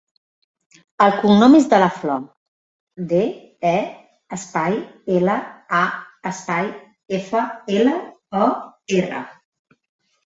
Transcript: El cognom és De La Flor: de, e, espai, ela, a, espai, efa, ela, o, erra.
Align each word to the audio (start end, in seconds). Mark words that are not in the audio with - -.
El 1.05 1.11
cognom 1.23 1.57
és 1.57 1.65
De 1.73 1.79
La 1.81 1.89
Flor: 1.97 2.23
de, 3.11 3.19
e, 3.73 3.75
espai, 4.39 4.79
ela, 5.19 5.37
a, 5.81 5.85
espai, 6.33 6.73
efa, 7.21 7.43
ela, 7.79 7.97
o, 8.45 8.49
erra. 9.03 9.25